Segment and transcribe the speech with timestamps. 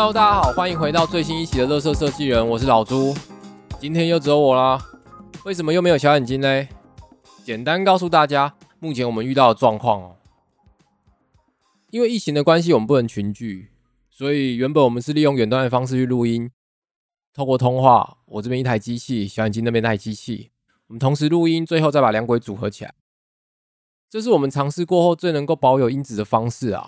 [0.00, 3.12] Hello，大家好，欢迎回到最新一期的乐色设计人，我是老朱。
[3.80, 4.80] 今天又只有我啦，
[5.44, 6.68] 为什么又没有小眼睛呢？
[7.44, 10.16] 简单告诉大家，目前我们遇到的状况哦，
[11.90, 13.72] 因为疫情的关系，我们不能群聚，
[14.08, 16.48] 所以原本我们是利用远端的方式去录音，
[17.34, 20.52] 透过通话，我这边一台机器，小眼睛那边那台机器，
[20.86, 22.94] 我们同时录音，最后再把两轨组合起来。
[24.08, 26.86] 这是我们尝试过后最能够保有音质的方式啊。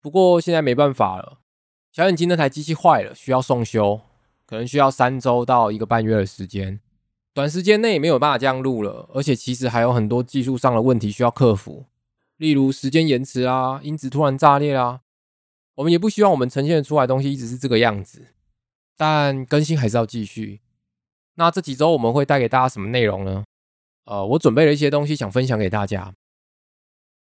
[0.00, 1.40] 不过现在没办法了，
[1.94, 4.00] 小眼睛那台机器坏了，需要送修，
[4.46, 6.80] 可能需要三周到一个半月的时间。
[7.32, 11.86] 短时间内没有办法这样录了，而且其实还有很多技术上的问题需要克服，
[12.36, 15.02] 例如时间延迟啊，音质突然炸裂啦。
[15.76, 18.26] 我们也不希望我们呈现出来的东西一直是这个样子，
[18.96, 20.62] 但更新还是要继续。
[21.36, 23.44] 那这几周我们会带给大家什么内容呢？
[24.06, 26.12] 呃，我准备了一些东西想分享给大家。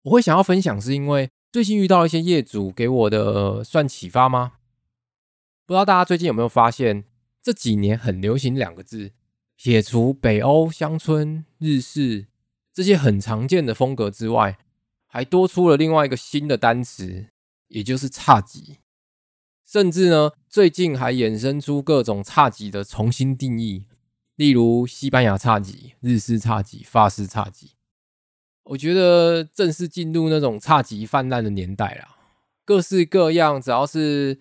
[0.02, 4.54] 我会想要分享，是因为最近遇到一些业主给我的算启发吗？
[5.66, 7.04] 不知道大家最近有没有发现，
[7.42, 9.12] 这几年很流行两个字，
[9.56, 12.28] 撇除北欧乡村、日式
[12.72, 14.56] 这些很常见的风格之外，
[15.06, 17.26] 还多出了另外一个新的单词，
[17.68, 18.78] 也就是侘寂。
[19.66, 23.84] 甚至呢，最近还衍生出各种侘寂的重新定义，
[24.36, 27.72] 例如西班牙侘寂、日式侘寂、法式侘寂。
[28.64, 32.16] 我觉得正式进入那种侘寂泛滥的年代啦，
[32.64, 34.40] 各式各样，只要是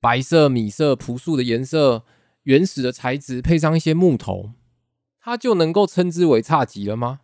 [0.00, 2.04] 白色、米色、朴素的颜色、
[2.44, 4.52] 原始的材质，配上一些木头，
[5.20, 7.20] 它就能够称之为侘寂了吗？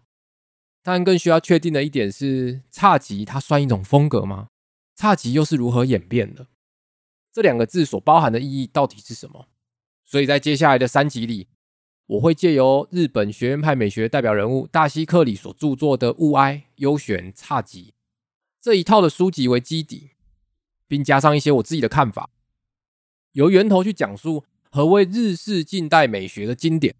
[0.83, 4.49] 但更需要确定的一点是，侘寂它算一种风格吗？
[4.99, 6.49] 侘寂又是如何演变的？
[7.33, 9.49] 这两个字所包含的意义到底是什么？
[10.05, 11.49] 所以在接下来的三集里。
[12.07, 17.67] 我会借由日本学院派美学代表人物大西克里所著作的《物哀优选侘寂》
[18.61, 20.11] 这一套的书籍为基底，
[20.87, 22.29] 并加上一些我自己的看法，
[23.33, 26.95] 由源头去讲述何谓日式近代美学的经典。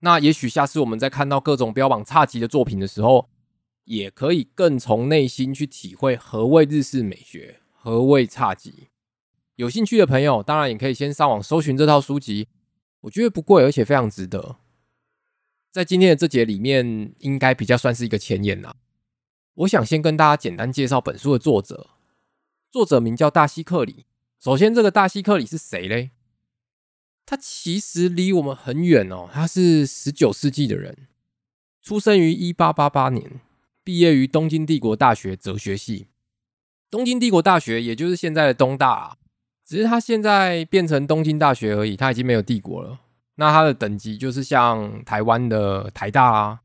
[0.00, 3.28] 那也许下次我们在看到各种标榜侘寂的作品的时候，
[3.84, 8.88] 也可以更从内心去体会何谓日式美学，何谓侘寂。
[9.54, 12.48] 有兴趣的朋友，当然也可以先上网搜寻这套书籍。
[13.02, 14.56] 我觉得不贵，而且非常值得。
[15.70, 18.76] 在今天的这节里面，应该比较算是一个前言啦。
[19.54, 21.90] 我想先跟大家简单介绍本书的作者，
[22.70, 24.06] 作者名叫大西克里。
[24.38, 26.10] 首先，这个大西克里是谁嘞？
[27.24, 31.06] 他其实离我们很远哦，他是十九世纪的人，
[31.80, 33.40] 出生于一八八八年，
[33.84, 36.08] 毕业于东京帝国大学哲学系。
[36.90, 39.16] 东京帝国大学也就是现在的东大。
[39.64, 43.00] 只是他现在变成东京大学而已，他已经没有帝国了。
[43.36, 46.60] 那他的等级就是像台湾的台大啊。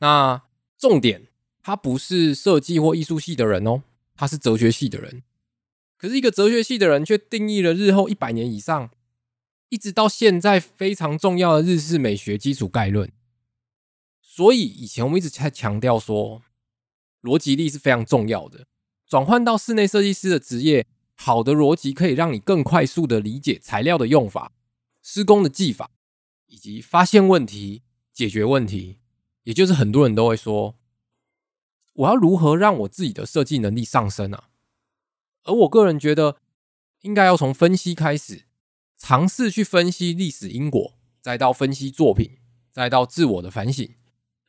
[0.00, 0.42] 那
[0.76, 1.28] 重点，
[1.62, 3.82] 他不是设计或艺术系的人哦，
[4.14, 5.22] 他是哲学系的人。
[5.96, 8.90] 可是一个哲学系的人，却定义了日后一百年以上，
[9.68, 13.10] 一直到现在非常重要的日式美学基础概论。
[14.20, 16.42] 所以以前我们一直在强调说，
[17.22, 18.66] 逻辑力是非常重要的。
[19.06, 20.86] 转换到室内设计师的职业。
[21.22, 24.52] 好的逻辑可以让你更快速的理解材料的用法、
[25.02, 25.90] 施工的技法，
[26.46, 29.00] 以及发现问题、解决问题。
[29.42, 30.76] 也就是很多人都会说，
[31.92, 34.48] 我要如何让我自己的设计能力上升啊？
[35.44, 36.36] 而我个人觉得，
[37.02, 38.46] 应该要从分析开始，
[38.96, 42.38] 尝试去分析历史因果，再到分析作品，
[42.72, 43.94] 再到自我的反省，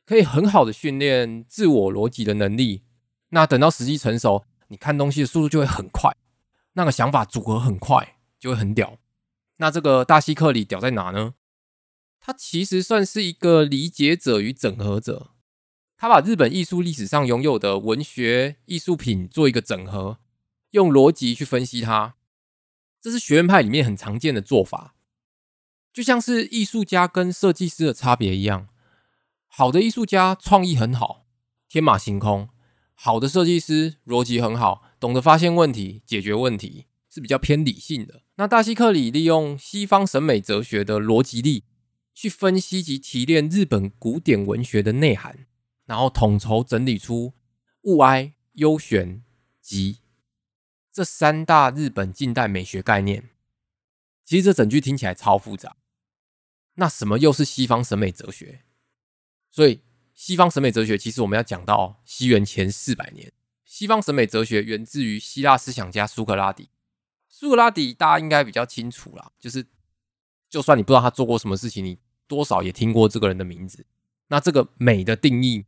[0.06, 2.84] 可以很好的训练自我逻辑的能力。
[3.28, 6.16] 那等到时机成熟，你看东西的速度就会很快。
[6.74, 8.98] 那个想法组合很快，就会很屌。
[9.56, 11.34] 那这个大西克里屌在哪呢？
[12.18, 15.30] 他其实算是一个理解者与整合者。
[15.96, 20.18] 他把日本艺术历史上拥有的文学艺术品做一个整合，
[20.70, 22.16] 用逻辑去分析它。
[23.00, 24.94] 这是学院派里面很常见的做法，
[25.92, 28.68] 就像是艺术家跟设计师的差别一样。
[29.46, 31.26] 好的艺术家创意很好，
[31.68, 32.48] 天马行空；
[32.94, 34.82] 好的设计师逻辑很好。
[35.02, 38.22] 懂得发现问题、解决问题是比较偏理性的。
[38.36, 41.64] 那大西克里利用西方审美哲学的逻辑力
[42.14, 45.48] 去分析及提炼日本古典文学的内涵，
[45.86, 47.34] 然后统筹整理出
[47.80, 49.24] 物哀、幽玄
[49.60, 49.98] 及
[50.92, 53.30] 这三大日本近代美学概念。
[54.24, 55.78] 其实这整句听起来超复杂。
[56.76, 58.62] 那什么又是西方审美哲学？
[59.50, 59.80] 所以
[60.14, 63.32] 西方审美哲学其实我们要讲到西元前四百年。
[63.72, 66.68] 西方审美哲学源自于希腊思想家苏格拉底。
[67.26, 69.64] 苏格拉底大家应该比较清楚啦，就是
[70.50, 71.96] 就算你不知道他做过什么事情，你
[72.28, 73.86] 多少也听过这个人的名字。
[74.28, 75.64] 那这个美的定义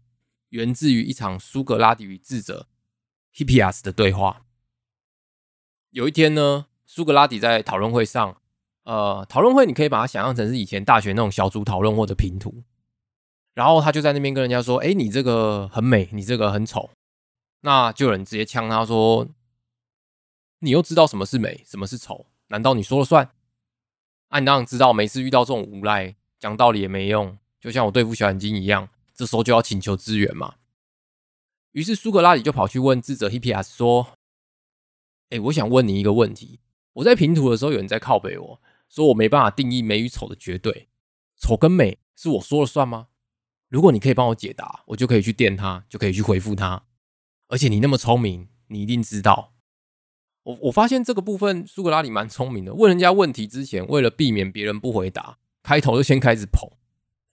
[0.51, 2.69] 源自于一场苏格拉底与智者
[3.35, 4.45] Hippias 的对话。
[5.89, 8.37] 有一天呢，苏格拉底在讨论会上，
[8.83, 12.65] 呃，讨论会你可以把它想象成是以前大学那种小组讨论或者拼图，
[13.55, 16.91] 然后他就在那边跟人家说：“哎，你这个很美，你这个很丑。”
[17.65, 19.27] 那就有人直接呛他说
[20.61, 22.27] ：“你又知道什么是美，什么是丑？
[22.49, 23.31] 难道你说了算？”
[24.29, 30.57] 按当然知道，每次遇到这种无赖，讲道理也没用，就像我对付小眼睛一样，这时候就要请求支援嘛。
[31.73, 34.09] 于是苏格拉底就跑去问智者 Hippias 说
[35.31, 36.61] ：“哎，我想问你一个问题。
[36.93, 40.91] 我在评图的时候，有人在靠北我说我没办法定义美与丑的绝对，
[41.41, 43.09] 丑跟美是我说了算吗？
[43.71, 46.85] 如果你可以帮我解答，我就可以去电他，就可以去回复他。
[47.49, 49.53] 而且你那么聪明，你一定知道。
[50.43, 52.75] 我我发现这个部分苏格拉底蛮聪明的。
[52.75, 56.71] 问人家问题之前，为了避免别人不回答，开头就先开始捧，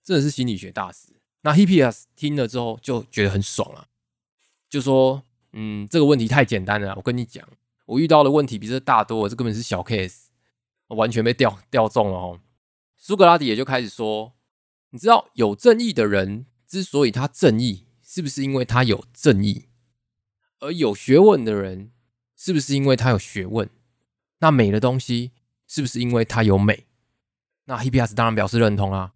[0.03, 1.09] 真的是心理学大师。
[1.41, 3.87] 那 Hippias 听了之后就觉得很爽啊，
[4.69, 5.23] 就说
[5.53, 6.93] ：“嗯，这个问题太简单了。
[6.95, 7.45] 我跟你讲，
[7.87, 10.27] 我遇到的问题比这大多，这根本是小 case，
[10.87, 12.39] 完全被钓钓中了哦。”
[12.95, 14.33] 苏格拉底也就开始说
[14.91, 19.65] ：“你知道有正义的人之所以他正义，是不是因为他有正义？
[20.61, 21.91] 而有学问的人。”
[22.43, 23.69] 是不是因为他有学问？
[24.39, 25.31] 那美的东西
[25.67, 26.87] 是不是因为它有美？
[27.65, 29.13] 那 Hippias 当然表示认同啊。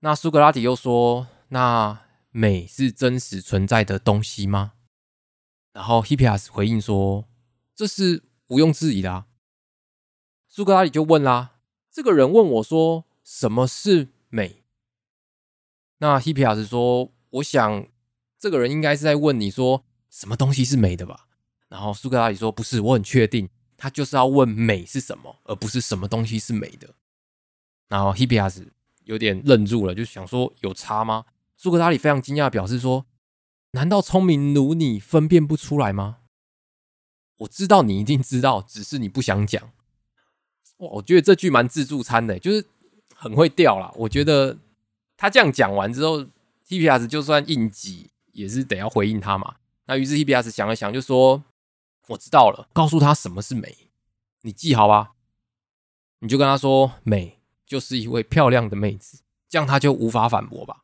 [0.00, 4.74] 那苏格拉底又说：“那美是真实存在的东西吗？”
[5.72, 7.26] 然后 Hippias 回应说
[7.74, 9.24] ：“这是毋庸置疑的。”
[10.46, 11.60] 苏格拉底就问啦
[11.90, 14.64] ：“这个人问我说什么是美？”
[15.96, 17.10] 那 Hippias 说
[17.40, 17.88] ：“我想
[18.38, 21.26] 这个人应该是在问你说什么东西是美的吧？”
[21.68, 26.94] 然后苏格拉底说：“不是，我很确定，他就是要问美是什么，而不是什么东西是美的。”
[27.88, 28.66] 然后 Hippias
[29.04, 31.24] 有点愣住了，就想说：“有差吗？”
[31.56, 33.06] 苏格拉底非常惊讶，表示说
[33.72, 36.18] ：“难道聪明如你分辨不出来吗？”
[37.38, 39.62] 我知道你一定知道，只是你不想讲。
[40.78, 42.66] 哇，我觉得这句蛮自助餐的，就是
[43.14, 43.92] 很会钓啦。
[43.96, 44.58] 我觉得
[45.16, 46.26] 他这样讲完之后
[46.66, 49.56] ，Hippias 就算应急也是得要回应他嘛。
[49.90, 51.42] 那于是 Hippias 想了想，就说。
[52.08, 53.88] 我知道了，告诉他什么是美，
[54.42, 55.12] 你记好吧。
[56.18, 60.82] 你就跟他说，美就是一位漂亮的妹子，这样他就无法反驳吧。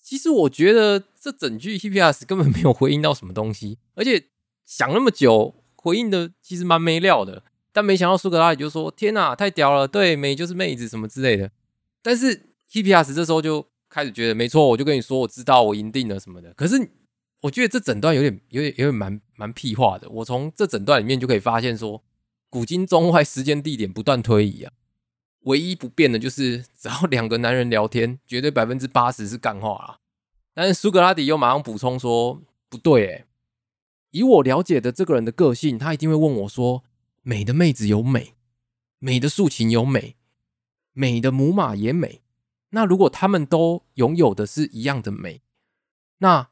[0.00, 4.30] 其实我觉得这整句 Hippias 根本没有回应到什么东西，而且
[4.66, 7.44] 想那么久，回应的其实蛮没料的。
[7.72, 9.86] 但没想到苏格拉底就说：“天哪，太屌了！
[9.86, 11.52] 对，美就是妹子什么之类的。”
[12.02, 16.52] 但是 Hippias 这时候就开始觉得，没错，我就跟你说，我知道，我赢定了什么的。
[16.54, 16.90] 可是。
[17.42, 20.08] 我觉得这整段有点、有点、有点蛮蛮屁话的。
[20.08, 22.02] 我从这整段里面就可以发现，说
[22.48, 24.72] 古今中外时间地点不断推移啊，
[25.40, 29.98] 唯一不变的就是只要两个男人聊天，绝对百分之八十是干话啦。
[30.54, 33.24] 但是苏格拉底又马上补充说：“不对，诶，
[34.12, 36.84] 以我了解的这个人的个性，他一定会问我说：
[37.22, 38.34] 美的妹子有美，
[39.00, 40.14] 美的竖琴有美，
[40.92, 42.22] 美的母马也美。
[42.70, 45.42] 那如果他们都拥有的是一样的美，
[46.18, 46.50] 那？”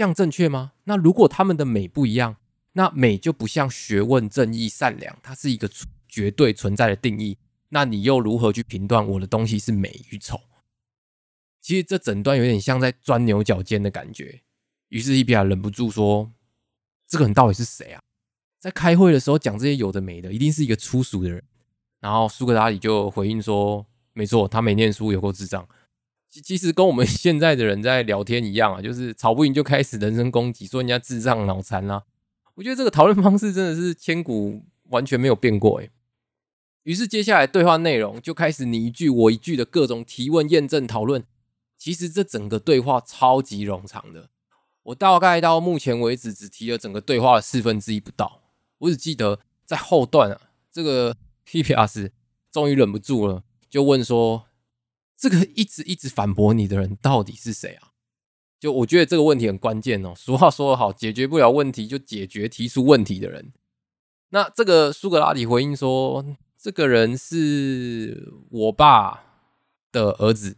[0.00, 0.72] 这样正确吗？
[0.84, 2.36] 那如果他们的美不一样，
[2.72, 5.70] 那美就不像学问、正义、善良，它是一个
[6.08, 7.36] 绝对存在的定义。
[7.68, 10.40] 那你又如何去评断我的东西是美与丑？
[11.60, 14.40] 其实这整段有点像在钻牛角尖的感觉。
[14.88, 16.32] 于是伊比亚忍不住说
[17.06, 18.00] ：“这个人到底是谁啊？
[18.58, 21.44] 在开会的时候讲这些有的没的，一定是一个粗俗的人。”
[22.00, 25.68] 然后苏格拉底就回应说：“没错，他没念书，有够智障。”
[26.30, 32.04] 其其实跟我们 现在的人在聊天一样啊，就是吵不赢就开始人身攻击，说人家智障脑残啦。
[32.54, 35.90] 我觉得这个讨论方式真的是千古完全没有变过诶。
[36.84, 41.24] 于是接下来对话内容就开始你一句我一句的各种提问、验证、讨论。
[41.76, 44.28] 其实这整个对话超级冗长的，
[44.84, 48.42] 我大概到目前为止只提了整个对话的四分之一不到。
[48.78, 51.88] 我只记得在后段啊，这个 P P R
[52.52, 54.44] 终于忍不住了，就问说。
[55.20, 57.92] 这个一直一直反驳你的人到底是谁啊？
[58.58, 60.14] 就我觉得这个问题很关键哦。
[60.16, 63.52] 俗话说得好，解决不了问题就解决提出问题的人。
[64.30, 66.24] 那这个苏格拉底回应说，
[66.56, 69.24] 这个人是我爸
[69.92, 70.56] 的儿子，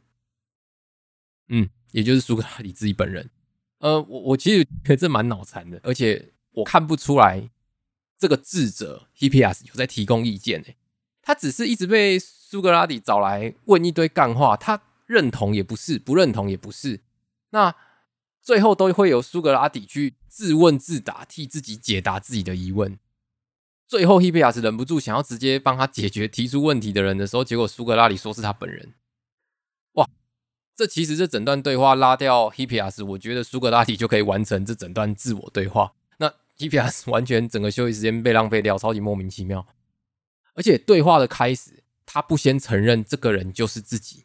[1.49, 3.31] 嗯，也就是苏格拉底自己本人。
[3.79, 7.51] 呃，我我其实觉得这蛮脑残的，而且我看不出来
[8.17, 10.69] 这个智者 HPS 有在提供意见呢。
[11.21, 12.19] 他只是一直被
[12.53, 17.01] 苏格拉底找来问一堆干话，他认同也不是，不认同也不是，
[17.49, 17.75] 那
[18.43, 22.99] 最后都会由苏格拉底去自问自答，替自己解答自己的疑问。
[23.89, 28.93] 最后，希比亚斯忍不住想要直接帮他解决提出问题的人的时候，结果苏格拉底说是他本人。
[29.93, 30.07] 哇，
[30.77, 35.95] 这其实这整段对话拉掉希比亚斯，我觉得苏格拉底就可以完成这整段自我对话。
[36.19, 39.67] 那希比亚斯完全整个休息时间被浪费掉，超级莫名其妙。
[40.53, 44.25] 而且对话的开始，他不先承认这个人就是自己，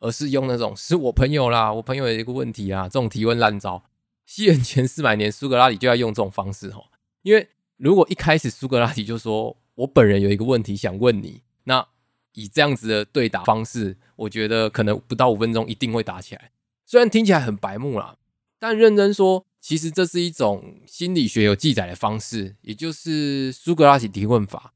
[0.00, 3.84] 而是用那种是我朋友啦，我朋友有一个问题啊，这种提问烂招。
[4.26, 6.84] 西元前四百年，苏格拉底就要用这种方式哦，
[7.22, 11.86] 因为如果一开始苏格拉底就说我本人有一个问题想问你，那
[12.32, 16.52] 以这样子的对答方式，我觉得可能不到五分钟一定会打起来。
[16.86, 18.16] 虽然听起来很白目啦，
[18.58, 24.72] 但认真说，其实这是一种心理学有记载的方式，也就是苏格拉底提问法。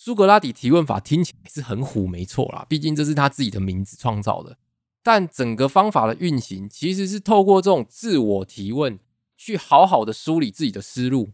[0.00, 4.56] 苏格拉底提问法听起来是很虎，没错啦，毕竟这是他自己的名字创造的。
[5.02, 9.00] 但整个方法的运行，其实是透过这种自我提问，
[9.36, 11.30] 去好好的梳理自己的思路。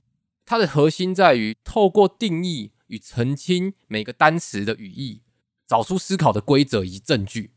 [0.46, 5.20] 它的核心在于透过定义与澄清每个单词的语义，
[5.66, 7.50] 找出思考的规则以及证据。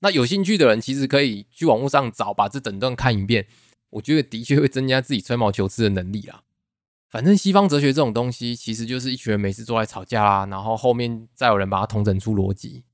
[0.00, 3.46] 那有兴趣的人，其实可以去网络上找，把这整段看一遍。
[3.90, 6.42] 我觉得的确会增加自己吹毛求疵的能力啦。
[7.12, 12.84] 反正西方哲学这种东西，其实就是一群人每次坐在吵架啦，然后后面再有人把它统整出逻辑。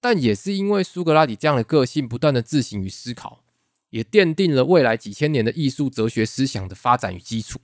[0.00, 3.44] 但也是因为苏格拉底这样的个性，不断的自省与思考，
[3.90, 7.60] 也奠定了未来几千年的艺术哲学思想的发展与基础。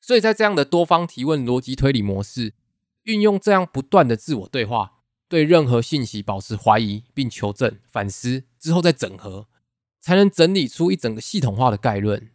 [0.00, 2.54] 所以在这样的多方提问逻辑推理模式，
[3.02, 9.48] 运用这样不断的自我对话，对任何信息保持怀疑，并求证、反思之后再整合，
[10.00, 12.30] 才能整理出一整个系统化的概论。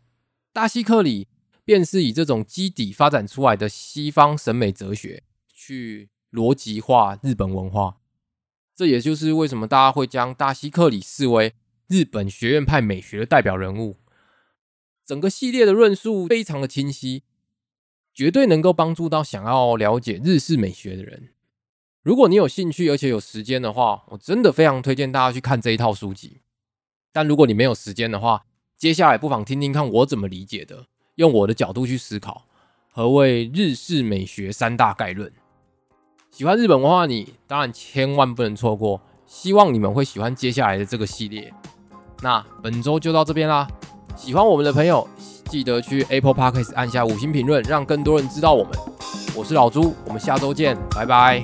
[0.53, 1.28] 大西克里。
[1.69, 5.21] 便是以这种基底发展出来的西方审美哲学，
[5.53, 7.99] 去逻辑化日本文化。
[8.75, 11.53] 这也就是为什么大家会将大西克里视为
[11.87, 13.97] 日本学院派美学的代表人物。
[15.05, 17.21] 整个系列的论述非常的清晰，
[18.15, 21.35] 绝对能够帮助到想要了解日式美学的人。
[22.01, 26.41] 如果你有兴趣而且有时间的话，我真的非常推荐大家去看这一套书籍。
[27.11, 30.87] 但如果你没有时间的话，接下来不妨听听看我怎么理解的。
[31.19, 32.45] 用我的角度去思考，
[32.93, 35.29] 何谓日式美学三大概论？
[36.31, 39.01] 喜欢日本文化，你当然千万不能错过。
[39.27, 41.53] 希望你们会喜欢接下来的这个系列。
[42.21, 43.67] 那本周就到这边啦。
[44.15, 45.05] 喜欢我们的朋友，
[45.49, 48.71] 记得去 Apple Podcast 按下五星评论，让更多人知道我们。
[49.35, 51.43] 我是老朱，我们下周见，拜拜。